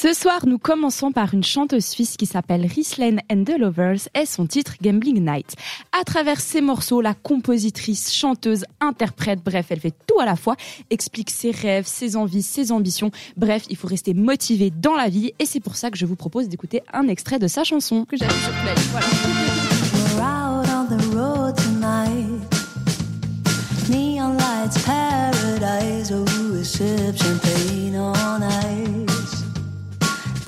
Ce 0.00 0.12
soir, 0.12 0.46
nous 0.46 0.58
commençons 0.58 1.10
par 1.10 1.34
une 1.34 1.42
chanteuse 1.42 1.84
suisse 1.84 2.16
qui 2.16 2.26
s'appelle 2.26 2.64
Rislane 2.64 3.18
and 3.32 3.42
the 3.42 3.58
Lovers 3.58 4.08
et 4.14 4.26
son 4.26 4.46
titre 4.46 4.74
Gambling 4.80 5.24
Night. 5.24 5.56
À 5.90 6.04
travers 6.04 6.40
ses 6.40 6.60
morceaux, 6.60 7.00
la 7.00 7.14
compositrice, 7.14 8.14
chanteuse, 8.14 8.64
interprète, 8.80 9.40
bref, 9.44 9.66
elle 9.70 9.80
fait 9.80 9.94
tout 10.06 10.20
à 10.20 10.24
la 10.24 10.36
fois, 10.36 10.54
explique 10.90 11.30
ses 11.30 11.50
rêves, 11.50 11.88
ses 11.88 12.14
envies, 12.14 12.44
ses 12.44 12.70
ambitions. 12.70 13.10
Bref, 13.36 13.64
il 13.70 13.76
faut 13.76 13.88
rester 13.88 14.14
motivé 14.14 14.70
dans 14.70 14.94
la 14.94 15.08
vie 15.08 15.32
et 15.40 15.46
c'est 15.46 15.58
pour 15.58 15.74
ça 15.74 15.90
que 15.90 15.98
je 15.98 16.06
vous 16.06 16.14
propose 16.14 16.48
d'écouter 16.48 16.80
un 16.92 17.08
extrait 17.08 17.40
de 17.40 17.48
sa 17.48 17.64
chanson. 17.64 18.06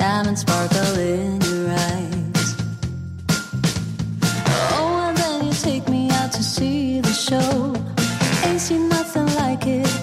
Diamonds 0.00 0.40
sparkle 0.40 0.98
in 0.98 1.38
your 1.42 1.68
eyes. 1.72 2.56
Oh, 4.72 5.04
and 5.06 5.16
then 5.18 5.46
you 5.46 5.52
take 5.52 5.86
me 5.90 6.10
out 6.10 6.32
to 6.32 6.42
see 6.42 7.02
the 7.02 7.12
show. 7.12 7.74
Ain't 8.48 8.62
seen 8.62 8.88
nothing 8.88 9.26
like 9.34 9.66
it. 9.66 9.99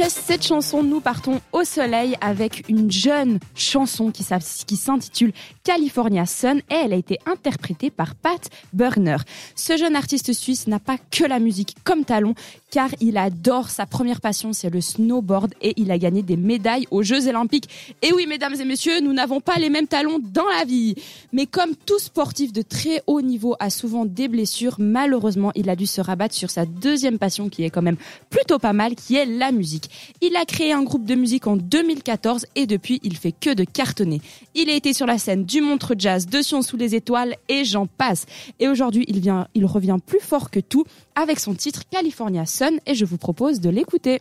Après 0.00 0.08
cette 0.08 0.46
chanson, 0.46 0.82
nous 0.82 1.02
partons 1.02 1.42
au 1.52 1.62
soleil 1.62 2.16
avec 2.22 2.66
une 2.70 2.90
jeune 2.90 3.38
chanson 3.54 4.10
qui 4.10 4.22
s'intitule 4.22 5.34
California 5.62 6.24
Sun 6.24 6.62
et 6.70 6.74
elle 6.74 6.94
a 6.94 6.96
été 6.96 7.18
interprétée 7.26 7.90
par 7.90 8.14
Pat 8.14 8.48
Burner. 8.72 9.18
Ce 9.54 9.76
jeune 9.76 9.94
artiste 9.94 10.32
suisse 10.32 10.68
n'a 10.68 10.78
pas 10.78 10.96
que 11.10 11.24
la 11.24 11.38
musique 11.38 11.76
comme 11.84 12.06
talon 12.06 12.34
car 12.70 12.88
il 13.00 13.18
adore 13.18 13.68
sa 13.68 13.84
première 13.84 14.20
passion, 14.20 14.52
c'est 14.52 14.70
le 14.70 14.80
snowboard 14.80 15.52
et 15.60 15.74
il 15.76 15.90
a 15.90 15.98
gagné 15.98 16.22
des 16.22 16.36
médailles 16.36 16.86
aux 16.90 17.02
Jeux 17.02 17.28
Olympiques. 17.28 17.68
Et 18.00 18.12
oui, 18.12 18.26
mesdames 18.26 18.54
et 18.58 18.64
messieurs, 18.64 19.00
nous 19.00 19.12
n'avons 19.12 19.40
pas 19.40 19.56
les 19.56 19.70
mêmes 19.70 19.88
talons 19.88 20.18
dans 20.22 20.46
la 20.56 20.64
vie. 20.64 20.94
Mais 21.32 21.46
comme 21.46 21.74
tout 21.74 21.98
sportif 21.98 22.52
de 22.52 22.62
très 22.62 23.02
haut 23.06 23.20
niveau 23.20 23.56
a 23.58 23.70
souvent 23.70 24.04
des 24.04 24.28
blessures, 24.28 24.76
malheureusement, 24.78 25.52
il 25.54 25.68
a 25.68 25.76
dû 25.76 25.86
se 25.86 26.00
rabattre 26.00 26.34
sur 26.34 26.50
sa 26.50 26.64
deuxième 26.64 27.18
passion 27.18 27.48
qui 27.48 27.64
est 27.64 27.70
quand 27.70 27.82
même 27.82 27.96
plutôt 28.30 28.58
pas 28.58 28.72
mal, 28.72 28.94
qui 28.94 29.16
est 29.16 29.26
la 29.26 29.52
musique. 29.52 29.89
Il 30.20 30.36
a 30.36 30.44
créé 30.44 30.72
un 30.72 30.82
groupe 30.82 31.04
de 31.04 31.14
musique 31.14 31.46
en 31.46 31.56
2014 31.56 32.46
et 32.54 32.66
depuis, 32.66 33.00
il 33.02 33.16
fait 33.16 33.32
que 33.32 33.54
de 33.54 33.64
cartonner. 33.64 34.20
Il 34.54 34.70
a 34.70 34.74
été 34.74 34.92
sur 34.92 35.06
la 35.06 35.18
scène 35.18 35.44
du 35.44 35.60
Montre 35.60 35.94
Jazz, 35.98 36.26
de 36.26 36.42
Sion 36.42 36.62
sous 36.62 36.76
les 36.76 36.94
étoiles 36.94 37.36
et 37.48 37.64
j'en 37.64 37.86
passe. 37.86 38.26
Et 38.58 38.68
aujourd'hui, 38.68 39.04
il 39.08 39.20
vient, 39.20 39.48
il 39.54 39.66
revient 39.66 39.96
plus 40.04 40.20
fort 40.20 40.50
que 40.50 40.60
tout 40.60 40.84
avec 41.14 41.40
son 41.40 41.54
titre 41.54 41.82
California 41.90 42.46
Sun 42.46 42.78
et 42.86 42.94
je 42.94 43.04
vous 43.04 43.18
propose 43.18 43.60
de 43.60 43.70
l'écouter. 43.70 44.20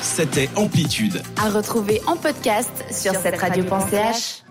C'était 0.00 0.48
Amplitude. 0.56 1.22
À 1.36 1.50
retrouver 1.50 2.00
en 2.06 2.16
podcast 2.16 2.72
sur 2.90 3.14
cette 3.14 3.36
radio.ch. 3.36 4.42